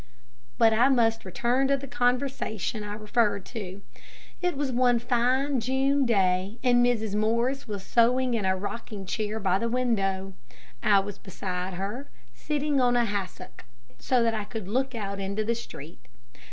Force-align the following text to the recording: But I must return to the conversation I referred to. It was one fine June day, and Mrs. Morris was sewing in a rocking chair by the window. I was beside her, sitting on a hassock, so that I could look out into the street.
But 0.57 0.73
I 0.73 0.89
must 0.89 1.25
return 1.25 1.67
to 1.67 1.77
the 1.77 1.87
conversation 1.87 2.83
I 2.83 2.95
referred 2.95 3.45
to. 3.53 3.83
It 4.41 4.57
was 4.57 4.71
one 4.71 4.97
fine 4.97 5.59
June 5.59 6.07
day, 6.07 6.57
and 6.63 6.83
Mrs. 6.83 7.13
Morris 7.13 7.67
was 7.67 7.83
sewing 7.85 8.33
in 8.33 8.43
a 8.43 8.57
rocking 8.57 9.05
chair 9.05 9.39
by 9.39 9.59
the 9.59 9.69
window. 9.69 10.33
I 10.81 11.01
was 11.01 11.19
beside 11.19 11.75
her, 11.75 12.09
sitting 12.33 12.81
on 12.81 12.95
a 12.95 13.05
hassock, 13.05 13.63
so 13.99 14.23
that 14.23 14.33
I 14.33 14.45
could 14.45 14.67
look 14.67 14.95
out 14.95 15.19
into 15.19 15.43
the 15.45 15.53
street. 15.53 16.01